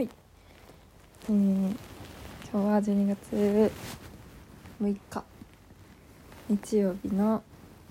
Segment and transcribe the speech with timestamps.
[0.00, 0.08] はい、
[1.24, 1.76] えー、
[2.50, 3.70] 今日は12月
[4.80, 5.24] 6日。
[6.48, 7.42] 日曜日の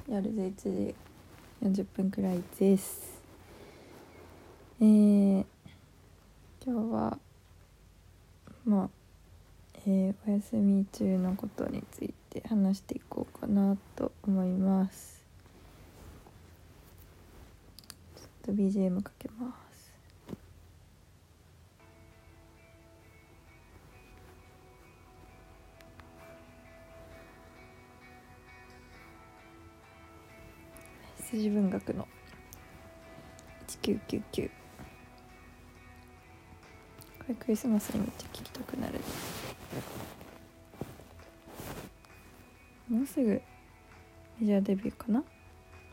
[0.07, 0.95] 夜11時
[1.61, 3.21] 40分くらいです。
[4.81, 5.45] えー、
[6.65, 7.19] 今日は
[8.65, 8.89] まあ、
[9.85, 15.23] えー、お休み中のことについて話していこうかなと思います。
[18.15, 19.68] ちょっと BGM かけます。
[31.31, 32.07] 羊文学の
[33.67, 34.49] 1999
[37.19, 38.99] これクリスマスにめっちゃ聴きたくなる。
[42.89, 43.39] もうすぐ
[44.39, 45.23] メジャーデビューかな？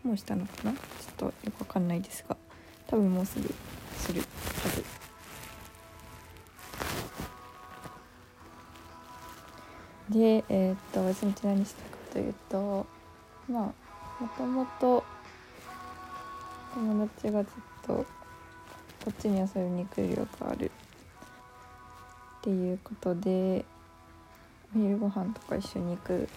[0.03, 0.73] もうしたのかな？
[0.73, 2.35] ちょっとよくわかんないですが
[2.87, 3.55] 多分もうすぐ
[3.99, 4.27] するは
[10.09, 10.19] ず。
[10.19, 12.87] でえー、っと私日何したかというと
[13.51, 13.75] ま
[14.19, 15.05] あもともと
[16.77, 17.53] 友達がずっ
[17.87, 18.05] とこ
[19.11, 20.71] っちに遊びに来るよくあるっ
[22.43, 23.65] ていうことで
[24.77, 26.29] お昼ご飯とか一緒に行く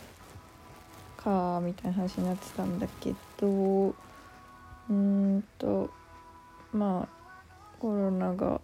[1.18, 3.94] かみたいな話になってたんだけど
[4.90, 5.90] うんと
[6.72, 7.08] まあ
[7.78, 8.62] コロナが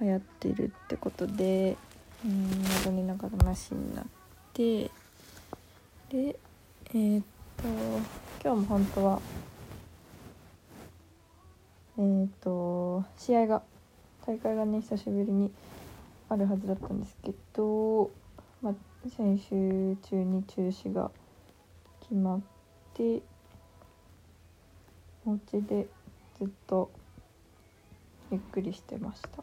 [0.00, 1.76] 流行ってるってことで
[2.24, 4.04] うん宿になんかなしになっ
[4.52, 4.90] てで
[6.10, 7.24] えー、っ
[7.56, 7.64] と
[8.44, 9.20] 今日も本当は
[11.98, 13.62] えーと、試合が
[14.24, 15.50] 大会がね久しぶりに
[16.28, 18.12] あるはずだったんですけど、
[18.62, 18.74] まあ、
[19.16, 21.10] 先週中に中止が
[22.02, 22.40] 決まっ
[22.94, 23.20] て
[25.26, 25.88] お家で
[26.38, 26.88] ずっと
[28.30, 29.42] ゆっくりしてました。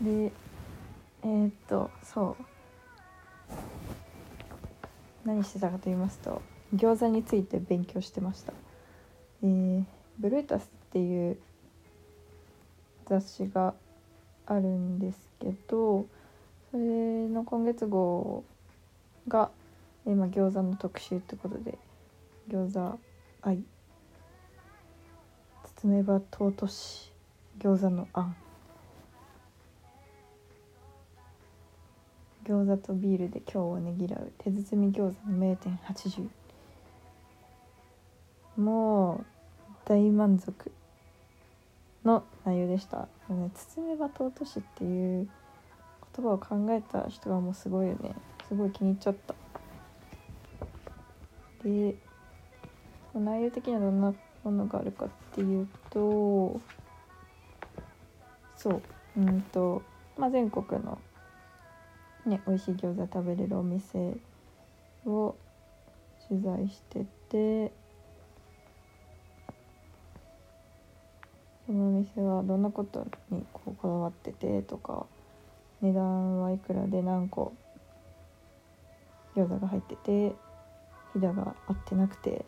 [0.00, 0.32] で
[1.22, 2.44] えー、っとそう
[5.26, 6.40] 何してたかと言いますと
[6.74, 8.52] 餃子について勉強してました。
[9.42, 9.84] えー、
[10.18, 11.38] ブルータスっていう
[13.06, 13.74] 雑誌が
[14.46, 16.06] あるんですけど
[16.70, 18.44] それの今月号
[19.28, 19.50] が
[20.06, 21.78] 今餃子の特集ってことで
[22.50, 22.98] 餃子
[23.42, 23.62] 愛。
[25.82, 27.12] 包めば尊し
[27.60, 28.36] 餃子のあん
[32.44, 34.32] 餃子とビールで今日をねぎらう。
[34.38, 36.28] 手包み餃子の名店80
[38.58, 39.26] もう
[39.84, 40.72] 大満足
[42.04, 43.08] の内容でした。
[43.28, 45.28] ね、包めば尊しっていう
[46.16, 48.14] 言葉を考えた人がもうすごいよね。
[48.48, 49.34] すごい気に入っちゃった。
[51.62, 51.94] で、
[53.14, 56.60] 内容的にはどんなものがあるかっていうと、
[58.56, 58.82] そう、
[59.16, 59.82] うんと、
[60.16, 60.98] まあ、全国の
[62.26, 64.16] ね、美味しい餃子食べれるお店
[65.06, 65.36] を
[66.28, 67.72] 取材してて、
[71.68, 75.04] そのお店はどんなことにこうこだわっててとか
[75.82, 77.52] 値段はいくらで何個
[79.36, 80.34] 餃子が入ってて
[81.12, 82.46] ひだが合ってなくて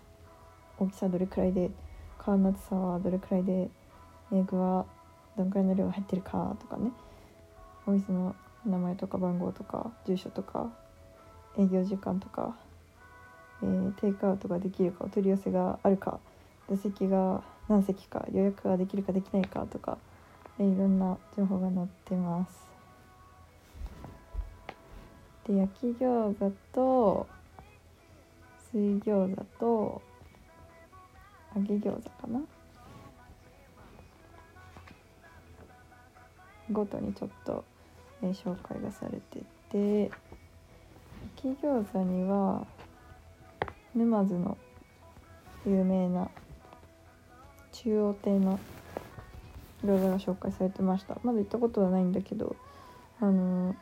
[0.78, 1.70] 大きさどれくらいで
[2.18, 3.68] 皮の厚さはどれくらいで
[4.32, 4.86] エグは
[5.36, 6.90] どのくらいの量が入ってるかとかね
[7.86, 10.70] お店の名前とか番号とか住所とか
[11.58, 12.56] 営業時間とか、
[13.62, 16.20] えー、テイクアウトができるかお取り寄せがあるか
[16.70, 19.98] 座席が何席か予約ができるかできないかとか
[20.58, 22.70] いろんな情報が載ってます。
[25.48, 27.26] で焼き餃子と
[28.70, 30.02] 水餃子と
[31.56, 32.40] 揚げ餃子かな？
[36.70, 37.64] ごとにちょっと、
[38.22, 40.12] えー、紹介がされてて焼
[41.42, 42.64] き餃子には
[43.92, 44.56] 沼津の
[45.66, 46.30] 有名な
[47.82, 48.60] 中央亭の
[49.82, 51.18] 餃子が紹介されてました。
[51.22, 52.54] まだ行ったことはないんだけど
[53.20, 53.76] あのー、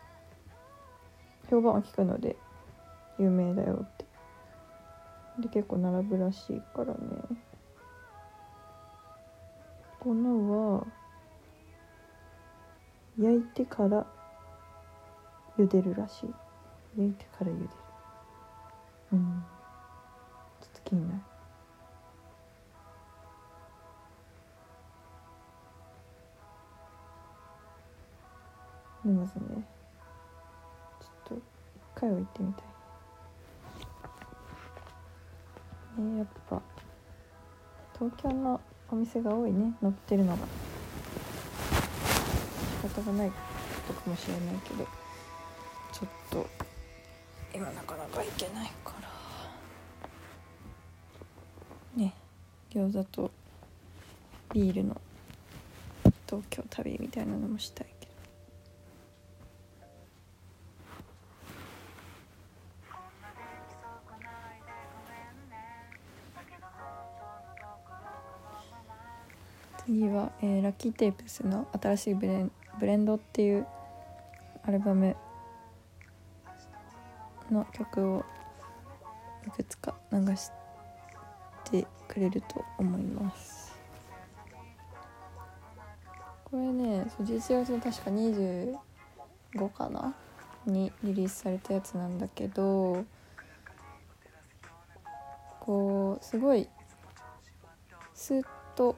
[1.51, 2.37] 評判は聞くので
[3.19, 4.05] 有名だよって。
[5.41, 6.99] で結構並ぶらしいからね。
[9.99, 10.87] 粉は
[13.19, 14.07] 焼いてから
[15.59, 16.35] 茹でるらしい。
[16.97, 17.71] 焼いてから茹でる。
[19.15, 19.45] うん。
[20.61, 21.21] ちょっと気になる。
[29.09, 29.65] 沼津ね
[31.01, 31.41] ちょっと一
[31.95, 32.61] 回は行ってみた
[35.99, 36.03] い。
[36.03, 36.61] ねやっぱ
[37.95, 38.61] 東京の
[38.91, 39.73] お店が多いね。
[39.81, 40.47] 載ってるのが。
[42.83, 43.37] 仕方がないこ
[43.89, 44.85] とかもしれないけど。
[45.91, 46.47] ちょっと
[47.55, 49.09] 今なかなか行けないから。
[52.03, 52.15] ね
[52.71, 53.31] 餃子と
[54.53, 55.01] ビールの
[56.27, 57.98] 東京旅みたいなのもしたい。
[69.99, 73.67] 次は、えーラッキーテープスの新しいブレンブレンドっていう
[74.63, 75.17] アルバム
[77.51, 78.25] の曲を
[79.45, 80.53] いくつか流し
[81.69, 83.77] てくれると思います。
[86.45, 90.15] これねそう11月の確か25かな？
[90.65, 93.05] にリリースされたやつなんだけど
[95.59, 96.69] こうすごい
[98.15, 98.43] スッ
[98.77, 98.95] と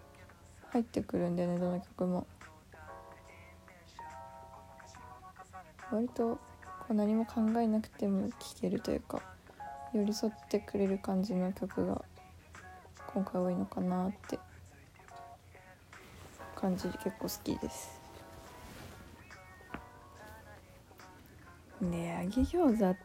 [0.70, 2.26] 入ってくるんだよねどの曲も。
[5.90, 6.40] 割とこ
[6.90, 9.20] う何も考えなくても聴けるというか
[9.92, 12.00] 寄り添ってくれる感じの曲が
[13.12, 14.38] 今回多いのかなって
[16.54, 18.00] 感じで結構好きです。
[21.80, 22.96] ね揚げ餃子っ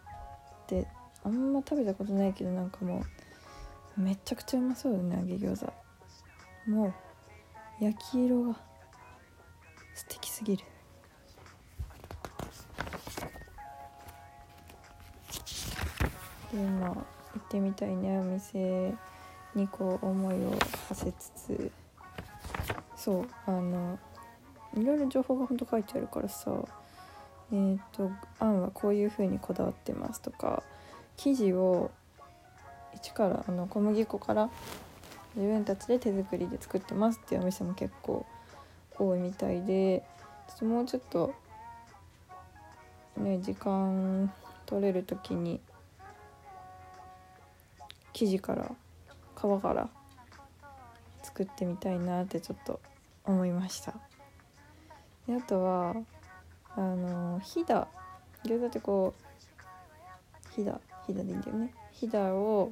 [0.67, 0.87] て
[1.23, 3.03] あんま食べたことないけどなんかも
[3.97, 5.73] うめちゃくちゃうまそうだね揚げ餃子。
[6.69, 6.93] もう
[7.79, 8.55] 焼き色が
[9.93, 10.63] 素敵すぎる。
[16.53, 17.03] でまあ行
[17.37, 18.93] ってみたいねお店
[19.53, 20.51] にこう思いを
[20.89, 21.71] 馳せつつ。
[22.95, 23.99] そうあの
[24.75, 26.51] いろいろ情報がほんと書いてあるからさ
[27.51, 30.63] えっ、とあんはこういう風にこだわってますとか
[31.17, 31.91] 生地を
[32.95, 34.49] 一からあの小麦粉から
[35.35, 38.25] 自分たちで手作りで作ってますっていうお店も結構
[38.97, 40.03] 多いみたいで
[40.47, 41.33] ちょっともうちょっと
[43.17, 44.31] ね時間
[44.65, 45.59] 取れる時に
[48.13, 48.71] 生地から
[49.35, 49.89] 皮から
[51.23, 52.79] 作ってみたいなってちょっと
[53.25, 53.93] 思いました。
[55.27, 55.95] であとは
[56.75, 57.87] あのひだ。
[58.45, 61.73] 餃子ってこうひだひだでいいんだよね。
[61.91, 62.71] ひだを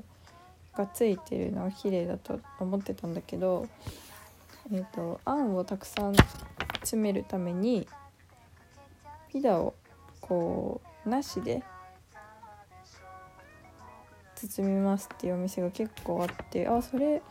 [0.75, 3.67] がついてるのが綺麗だと思ってたんだけど
[4.71, 6.15] えっ、とあんをたくさん
[6.79, 7.87] 詰めるために
[9.29, 9.73] ひだを
[10.21, 11.63] こうなしで
[14.35, 17.21] 包みますっていうお店が結構あってあそれ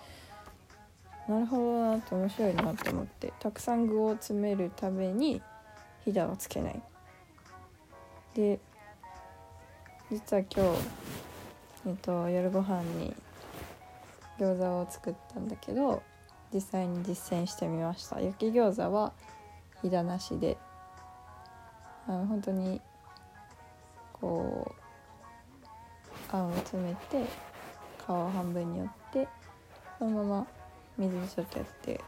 [1.28, 5.40] なるほどなって面白いなって思ってたくさん具を詰めるために
[6.04, 6.82] ひだをつけない。
[8.34, 8.58] で
[10.10, 10.80] 実は今日、
[11.86, 13.14] えっと、夜ご飯に
[14.42, 16.02] 餃子を作ったんだけど
[16.52, 18.20] 実際に実践してみました。
[18.20, 19.12] 焼き餃子は
[19.80, 20.58] ひだなしで
[22.06, 22.80] あの本当に
[24.12, 24.74] こ
[26.30, 27.24] うあんを詰めて
[28.06, 29.28] 皮を半分に折って
[29.98, 30.46] そのまま
[30.98, 32.00] 水でちょっとやって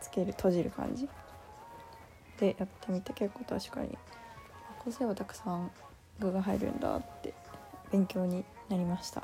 [0.00, 1.08] つける閉じる感じ
[2.38, 3.88] でやってみて結構確かに
[4.78, 5.70] こうすればたくさん
[6.18, 7.34] 具が入るんだって
[7.90, 9.22] 勉強になりました。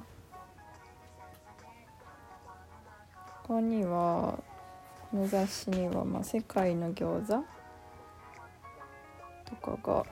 [3.48, 4.38] こには
[5.10, 7.44] この雑誌には、まあ、世界の餃子
[9.46, 10.04] とかが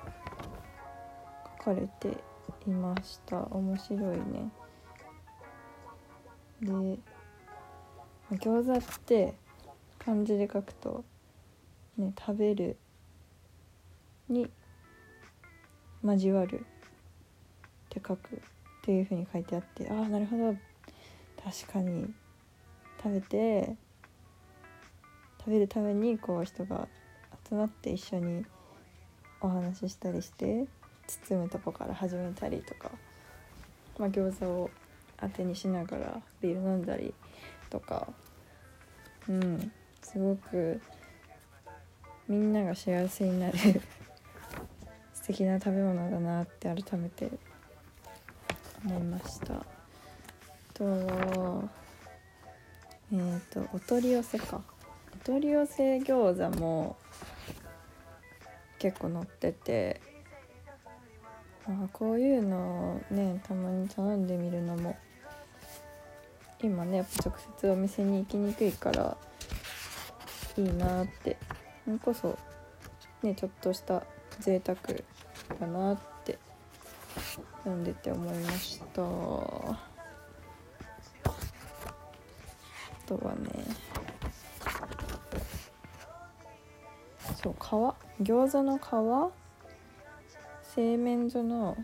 [1.59, 2.17] 書かれて
[2.67, 3.43] いました。
[3.51, 4.51] 面白いね。
[6.63, 6.99] で
[8.39, 9.35] 餃子って
[9.99, 11.05] 漢字で書くと
[11.99, 12.79] ね食べる
[14.31, 14.49] に
[16.03, 16.63] 交わるっ
[17.91, 18.39] て書くっ
[18.83, 20.57] ていう風に書いてあってああなるほど。
[21.45, 22.15] 確かに。
[23.03, 23.77] 食べて
[25.39, 26.89] 食べるためにこう人が
[27.49, 28.45] 集まって一緒に
[29.41, 30.67] お話ししたりして
[31.07, 32.91] 包むとこから始めたりとか、
[33.99, 34.71] まあ、餃子を
[35.21, 37.15] 当てにしながらビール飲んだり
[37.71, 38.09] とか
[39.29, 39.73] うん
[40.03, 40.81] すごく
[42.29, 43.59] みんなが幸せになる
[45.15, 47.31] 素敵な食べ物だなって改めて
[48.85, 49.55] 思いました。
[49.55, 49.65] あ
[50.75, 51.69] と
[53.13, 54.63] えっ、とお取り寄せか。
[55.15, 56.97] お取り寄せ餃子も
[58.79, 60.01] 結構載ってて。
[61.69, 64.97] あこういうのをねたまに頼んでみるのも
[66.63, 69.17] 今ねやっぱ直接お店に行きにくいから
[70.57, 71.37] いいなって。
[71.87, 72.37] それこそ
[73.23, 74.03] ねちょっとした
[74.41, 74.77] 贅沢
[75.61, 76.37] だなって
[77.59, 79.96] 読んでて思いました。
[83.07, 83.51] とはね。
[87.43, 87.57] そう皮。
[88.23, 88.83] 餃子の皮。
[90.75, 91.77] 製麺所の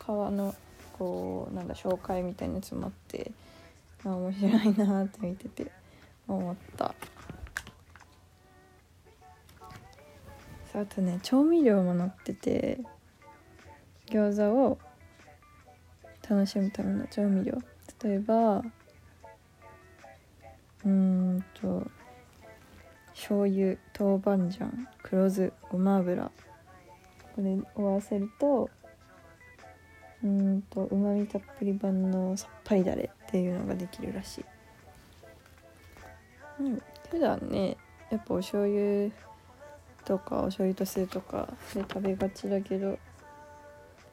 [0.00, 0.54] 皮の
[0.98, 3.32] こうなんだ紹介みたいなやつもあって。
[4.04, 5.70] あ面白いなって見てて。
[6.28, 6.94] 思った。
[10.74, 12.80] あとね調味料も載ってて。
[14.08, 14.78] 餃子を
[16.28, 17.58] 楽しむための調味料。
[18.02, 18.62] 例えば
[20.86, 21.90] うんと
[23.12, 24.70] 醤油豆板醤
[25.02, 26.30] 黒酢ごま油。
[27.34, 28.70] これを合わせると
[30.24, 34.44] うんとうまみたっぷり版のさっぱりだれっていうのができるらしい。
[36.60, 37.76] うん普段ね
[38.10, 39.10] やっぱお醤油
[40.04, 42.98] とかお醤油と酢とかで食べがちだけど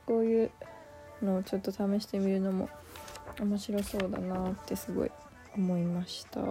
[0.05, 0.51] こういう
[1.21, 2.69] のをちょっと試してみるのも
[3.39, 5.11] 面白そうだなってすごい
[5.55, 6.41] 思いました。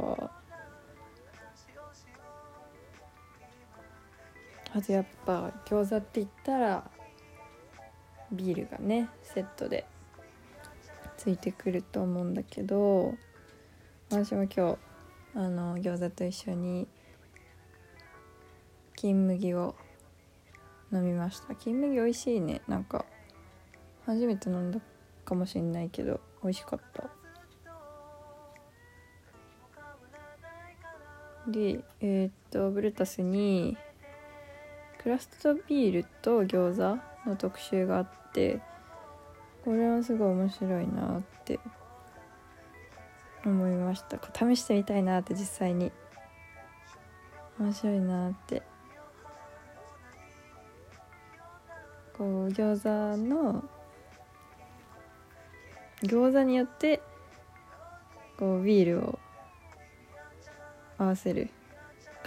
[4.75, 6.91] あとやっぱ餃子って言ったら
[8.33, 9.85] ビールがねセットで
[11.19, 13.15] ついてくると思うんだけど
[14.09, 14.79] 私も今日
[15.35, 16.89] あの餃子と一緒に
[18.97, 19.75] 金麦を
[20.93, 21.55] 飲みました。
[21.55, 22.63] 金麦美味しいね。
[22.69, 23.05] なんか
[24.07, 24.81] 初めて飲んだ
[25.25, 27.22] かもしれないけど美味しかった。
[31.49, 33.77] でえー、っとブルタスに
[35.03, 38.61] クラフトビールと餃子の特集があって
[39.65, 41.59] これはすごい面白いなって
[43.45, 44.19] 思いました。
[44.33, 45.91] 試してみたいなって実際に。
[47.59, 48.63] 面白いなって。
[52.17, 53.65] こう餃子の
[56.03, 57.01] 餃子によって
[58.39, 59.19] こうビールを
[61.03, 61.51] 合わせる。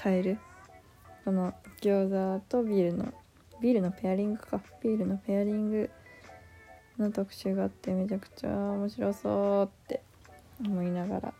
[0.02, 0.38] 変える。
[1.24, 3.14] この餃子とビールの
[3.62, 4.62] ビールのペアリングか。
[4.84, 5.90] ビールのペアリング
[6.98, 10.02] の特集があってめちゃくちゃ面白そうって
[10.64, 11.34] 思いながら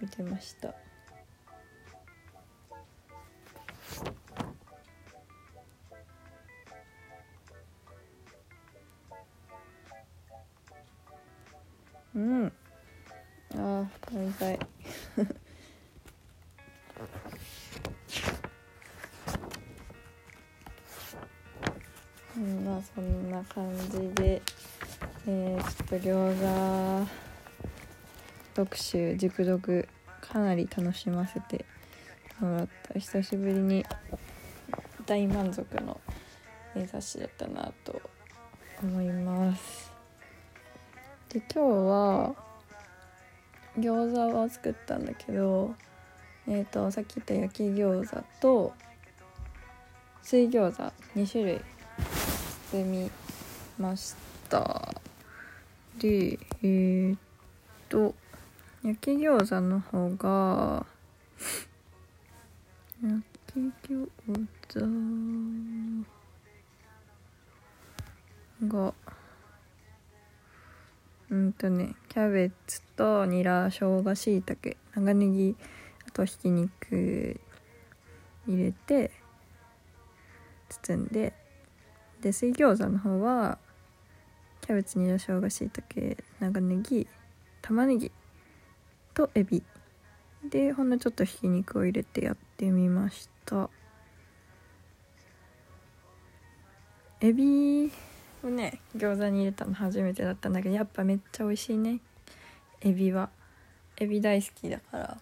[0.00, 0.74] 見てました。
[12.14, 12.52] うん。
[13.54, 14.58] あー飲みたい。
[22.78, 24.40] あそんな感じで
[25.26, 27.08] えー、ちょっと餃子
[28.54, 29.88] 読集熟読
[30.20, 31.64] かなり楽しませて
[32.40, 32.98] もらった。
[32.98, 33.84] 久しぶりに
[35.06, 36.00] 大満足の
[36.86, 38.00] 雑誌だったなと
[38.82, 39.92] 思います。
[41.30, 42.34] で今日は
[43.78, 45.74] 餃子を作ったんだけど
[46.46, 48.72] えっ、ー、とさっき言った焼き餃子と
[50.22, 50.82] 水餃子
[51.18, 51.60] 2種類
[52.72, 53.10] 包み
[53.78, 54.14] まし
[54.48, 54.94] た。
[55.98, 57.18] でえー、っ
[57.88, 58.14] と
[58.84, 60.86] 焼き餃子の方が
[63.02, 63.58] 焼き
[63.90, 64.08] 餃
[68.60, 68.94] 子が
[71.30, 75.56] うんとねキャベツとニラ生姜しいたけ長ネギ
[76.06, 77.40] あとひき肉
[78.46, 79.10] 入れて
[80.68, 81.32] 包んで
[82.20, 83.58] で水餃子の方は
[84.60, 87.06] キャベツニラ生姜しいたけ長ネギ
[87.62, 88.12] 玉ねぎ
[89.14, 89.62] とエビ。
[90.48, 93.68] でほんのちょっとひき肉を入れてやってみました。
[97.20, 97.90] エビ
[98.44, 102.00] をね餃子に入れたの初めてだったんだけどやっぱめっちゃ美味しいね。
[102.80, 103.30] エビは。
[103.96, 105.18] エビ大好きだから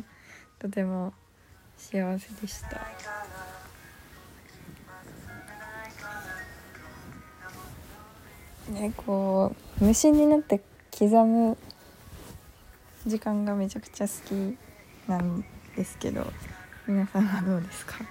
[0.58, 1.14] とても
[1.78, 3.29] 幸せでした。
[8.70, 10.60] ねこう無心になって
[10.96, 11.56] 刻む
[13.06, 14.56] 時間がめちゃくちゃ好き
[15.08, 15.44] なん
[15.76, 16.26] ですけど
[16.86, 17.94] 皆さんはどうですか？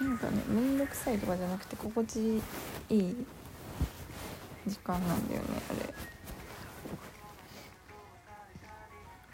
[0.00, 2.42] なんかね面倒くさいとかじゃなくて心地
[2.90, 3.26] いい
[4.66, 5.72] 時間なんだよねあ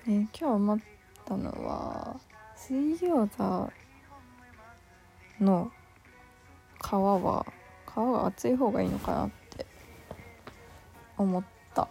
[0.08, 0.14] れ。
[0.14, 0.78] え今日思っ
[1.24, 2.16] たのは
[2.56, 3.72] 水餃子
[5.40, 5.70] の
[6.80, 7.46] 皮は
[7.86, 9.66] 皮が厚い方がいいのかなって
[11.16, 11.88] 思った。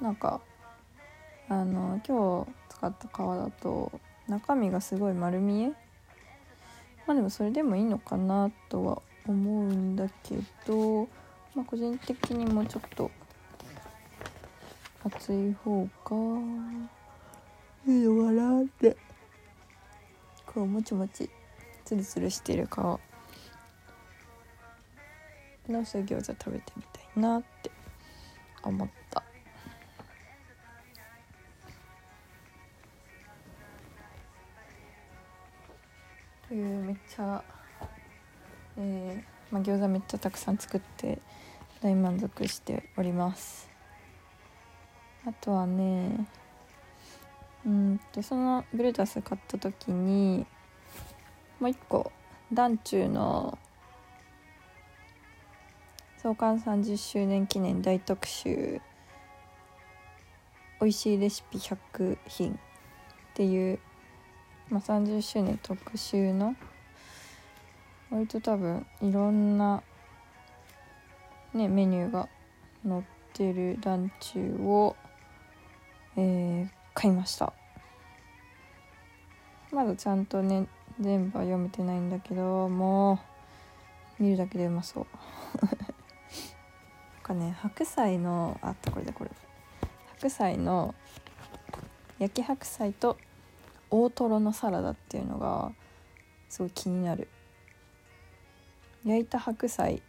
[0.00, 0.40] なんか
[1.48, 3.92] あの今日使った皮だと
[4.28, 5.68] 中身がすごい丸見え？
[7.06, 11.08] まあでもそれでもいいのかなとは思うんだけど
[11.54, 13.10] まあ個人的にもちょっと
[15.04, 15.88] 厚い方が
[17.86, 18.96] いいのかなって。
[20.46, 21.28] こうもちもち
[21.84, 22.98] ツルツルしてる顔
[25.68, 27.70] の水餃子食べてみたいなって
[28.62, 29.22] 思った。
[36.48, 37.42] というめっちゃ
[38.76, 41.20] えー、まあ、餃子めっちゃたくさん作って
[41.80, 43.68] 大満足しております。
[45.26, 46.26] あとはね
[47.64, 50.46] うんとそのブルータス買った時に
[51.64, 52.12] もう一個
[52.52, 53.58] 団中の
[56.18, 58.82] 創刊30周年記念大特集
[60.78, 62.56] 美味しいレシピ100品っ
[63.32, 63.78] ていう、
[64.68, 66.54] まあ、30周年特集の
[68.10, 69.82] 割と多分いろんな
[71.54, 72.28] ねメニューが
[72.86, 73.02] 載っ
[73.32, 74.96] てる団中を、
[76.18, 77.54] えー、買いました。
[79.72, 80.66] まだちゃんとね
[81.00, 83.20] 全部は読めてないんだけども
[84.20, 85.06] う見るだけでうまそう。
[85.64, 85.68] な
[87.20, 89.30] んかね白菜のあったこれだこれ。
[90.16, 90.94] 白菜の
[92.18, 93.18] 焼き白菜と
[93.90, 95.72] 大トロのサラダっていうのが
[96.48, 97.28] すごい気になる。
[99.04, 100.02] 焼いた白菜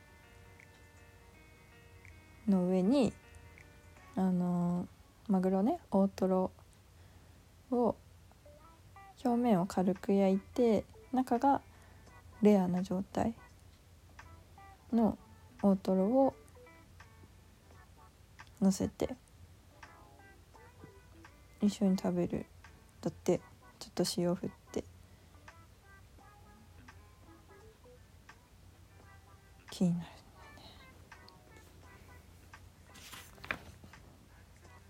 [2.47, 3.11] の上に
[4.15, 4.87] あの
[5.27, 6.51] マグロね大トロ
[7.71, 7.95] を
[9.25, 11.61] 表面を軽く焼いて中が
[12.41, 13.33] レアな状態
[14.93, 15.17] の
[15.63, 16.35] 大トロを
[18.61, 19.15] 乗せて
[21.61, 22.45] 一緒に食べる。
[23.01, 23.39] だって
[23.79, 24.83] ちょっと塩振って。
[29.71, 30.09] 気になる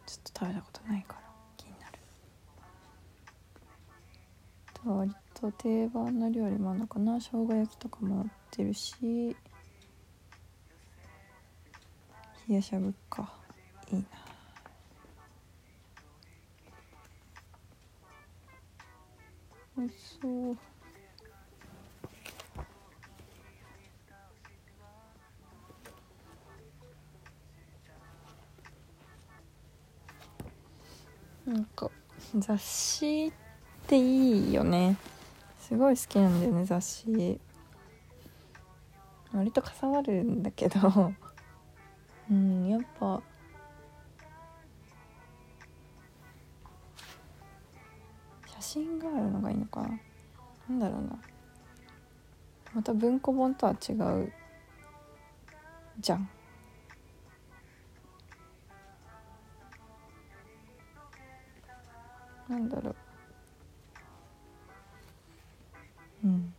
[0.05, 1.21] ちょっと食べたことないから
[1.57, 1.97] 気になる
[4.74, 7.19] と割と定番の料理もあるのかな。
[7.19, 9.35] 生姜焼きとかも売ってるし
[12.47, 13.33] 冷やしゃぶか。
[13.91, 14.05] いいな。
[19.77, 20.57] 美味しそう。
[31.45, 31.91] なんか
[32.39, 33.31] 雑誌
[33.85, 34.97] っていいよね。
[35.59, 37.39] すごい好きなんだよね雑誌。
[39.31, 41.13] 割とかさばるんだけど。
[42.31, 43.21] うんやっぱ。
[48.47, 49.89] 写真があるのがいいのかな。
[50.67, 51.19] なんだろうな。
[52.73, 54.33] また文庫本とは違う。
[55.99, 56.27] じゃん。
[62.49, 63.04] なんだろう。
[66.25, 66.53] うん。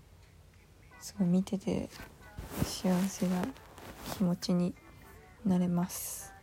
[1.00, 1.88] すごい見てて
[2.64, 3.44] 幸せな
[4.16, 4.74] 気持ちに
[5.44, 6.35] なれます。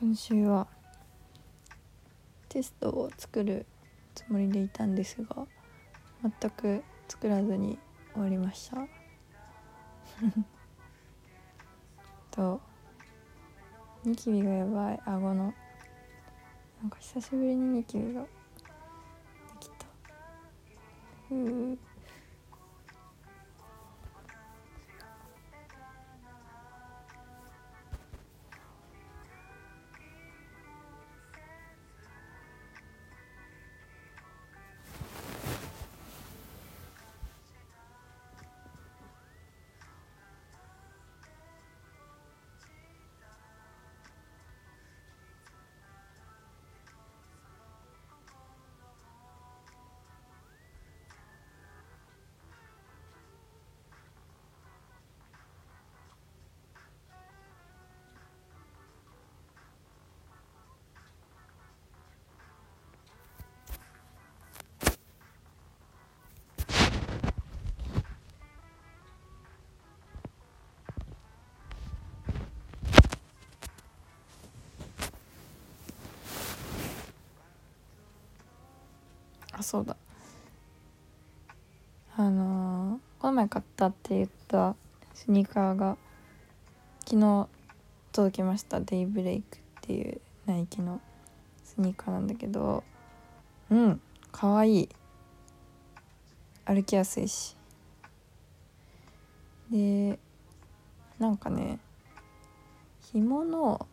[0.00, 0.66] 今週は
[2.48, 3.66] テストを作る
[4.14, 5.46] つもりでいたんですが
[6.22, 7.78] 全く作らずに
[8.14, 8.88] 終わりました。
[12.32, 12.62] と
[14.02, 15.52] ニキビがやばい顎の。
[16.80, 18.28] なんか久しぶりにニキビがで
[19.60, 19.86] きた。
[21.30, 21.89] うー。
[79.60, 79.94] あそうだ。
[82.16, 84.74] あのー、この前買ったって言った
[85.12, 85.98] スニーカーが
[87.06, 87.46] 昨日
[88.10, 88.80] 届きました。
[88.80, 91.02] デイブレイクっていうナイキの
[91.62, 92.82] スニーカーなんだけど
[93.68, 94.00] うん
[94.32, 94.88] かわいい。
[96.64, 97.54] 歩きやすいし。
[99.70, 100.18] で
[101.18, 101.78] なんかね
[103.12, 103.86] 紐の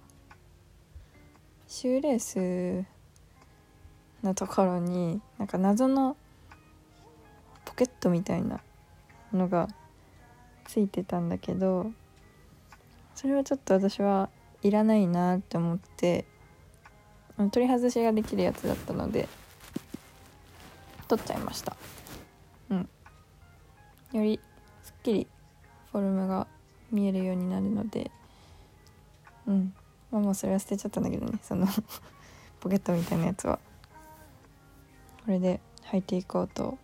[1.68, 2.97] シューレース
[4.24, 6.18] のところになんか謎の
[7.66, 8.60] ポケットみたいな
[9.34, 9.68] のが
[10.66, 11.92] ついてたんだけど
[13.16, 14.30] それはちょっと私は
[14.62, 16.26] いらないなって思って
[17.52, 19.28] 取り外しができるやつだったので
[21.08, 21.78] 取っちゃいました。
[22.70, 22.90] うん。
[24.12, 24.40] より
[24.84, 25.28] すっきり
[25.92, 26.48] フォルムが
[26.92, 28.12] 見えるようになるので
[29.48, 29.74] うん。
[30.12, 31.68] まあもうそれは捨てちゃったんだけどねその
[32.60, 33.60] ポケットみたいなやつは。
[35.28, 35.60] これで
[35.92, 36.78] 履いていこうと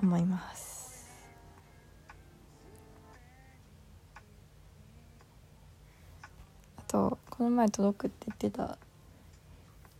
[0.00, 1.06] 思います。
[6.78, 8.78] あとこの前届くって言ってた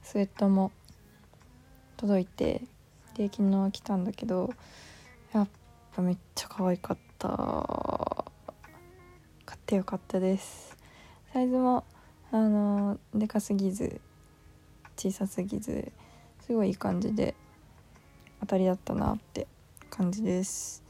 [0.03, 0.73] スウェットも
[1.99, 2.63] 届いて
[3.15, 4.55] で昨日来たんだけど
[5.35, 5.49] やっ
[5.95, 8.25] ぱめっちゃ可愛かった。
[9.45, 10.79] 買ってよかったです。
[11.35, 11.85] サイズも
[12.33, 14.01] あのでかすぎず
[14.97, 15.93] 小さすぎず
[16.47, 17.35] すごいいい感じで
[18.41, 19.47] 当たりだったなって
[19.91, 20.83] 感じです。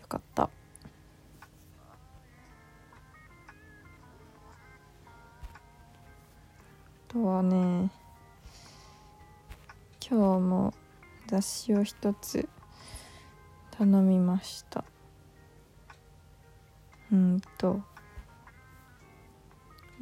[0.00, 0.44] よかった。
[0.44, 0.48] あ
[7.08, 7.90] とはね
[10.08, 10.74] 今日も
[11.26, 12.48] 雑誌を一つ
[13.70, 14.84] 頼みました。
[17.12, 17.80] うんと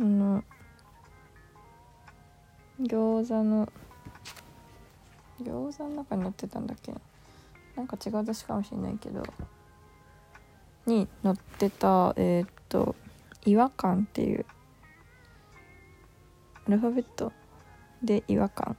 [0.00, 0.42] あの
[2.80, 3.72] 餃子の
[5.42, 6.94] 餃子の中に載ってたんだっけ？
[7.76, 9.22] なんか違う雑誌かもしれないけど。
[10.86, 12.94] に載ってたえー、っと
[13.46, 14.44] 「違和感」っていう
[16.66, 17.32] アルファベット
[18.02, 18.76] で「違和感」っ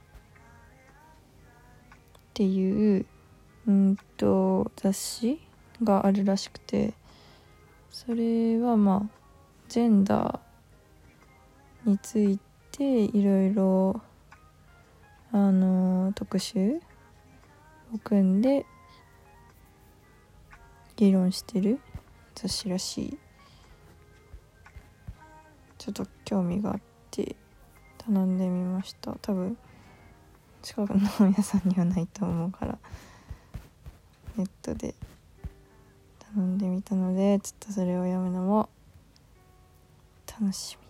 [2.34, 3.06] ていう
[3.66, 5.40] うんと雑誌
[5.82, 6.94] があるらしくて。
[7.90, 9.08] それはまあ
[9.70, 12.38] ジェンダーについ
[12.70, 14.02] ていろいろ
[15.38, 16.80] あの特集？
[17.94, 18.64] を組んで
[20.96, 21.78] 議論してる？
[22.34, 23.18] 雑誌らしい。
[25.76, 27.36] ちょっと興味があって
[27.98, 29.12] 頼んでみました。
[29.20, 29.58] 多分
[30.62, 32.78] 近くの本屋さんにはないと思うから
[34.38, 34.94] ネットで
[36.34, 38.70] 頼んでみたのでちょっとそれを読むのも
[40.40, 40.85] 楽しみ。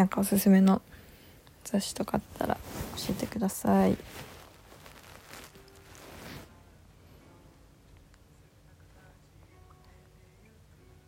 [0.00, 0.80] なんかおすすめの
[1.62, 2.54] 雑誌とかあったら
[2.96, 3.98] 教えてください。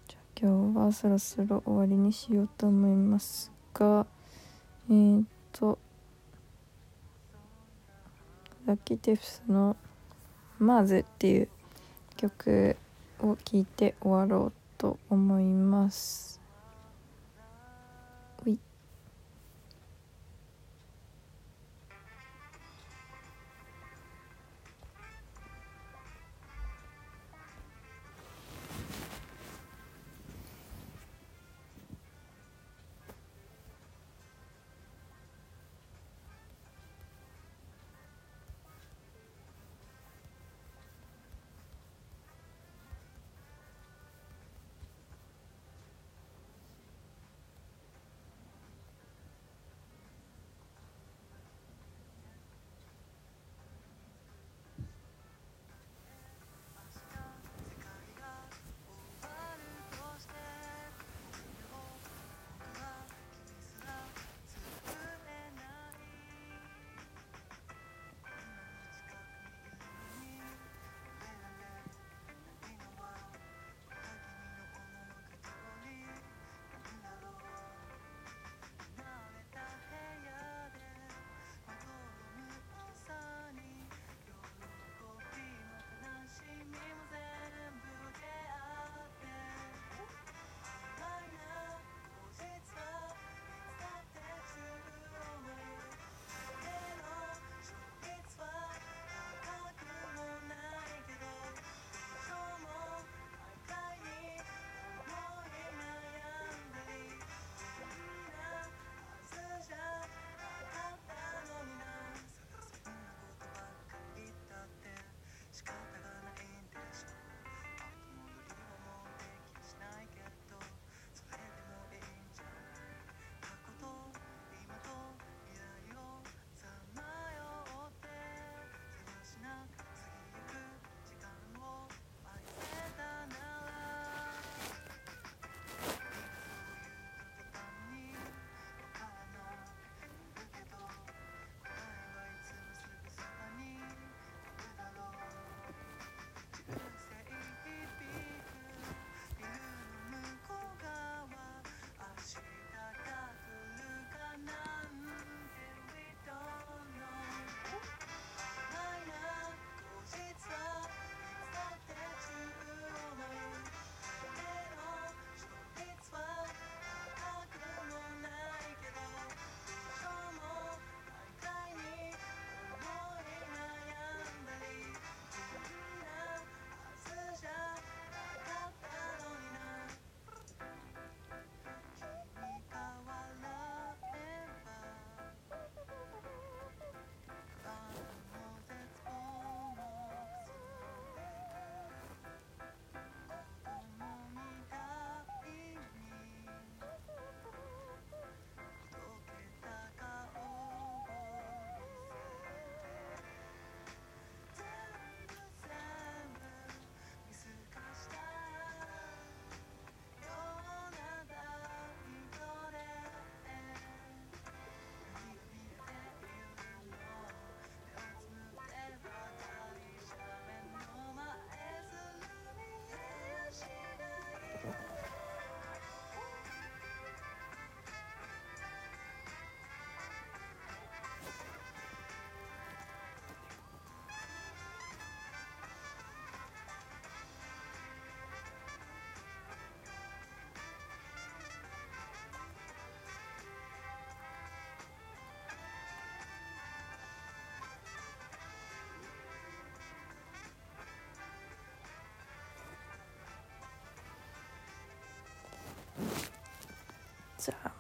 [0.09, 4.07] じゃあ今日はそろそろ終わりにしようと思いますが
[4.91, 5.79] えー、と
[8.67, 9.75] ラッキーテフスの
[10.61, 11.49] 「マーズ」っていう
[12.19, 12.77] 曲
[13.21, 16.42] を聴いて終わろうと思います。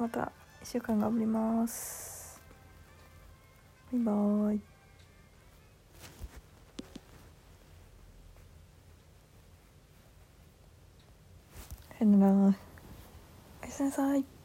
[0.02, 0.32] また
[0.64, 2.40] 1週間頑張ります。
[3.92, 4.60] バイバーイ。
[11.96, 12.32] さよなら。
[12.34, 14.41] おやすみなさい。